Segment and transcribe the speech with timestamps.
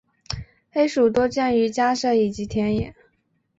[0.71, 2.95] 黑鼠多见于家舍以及田野。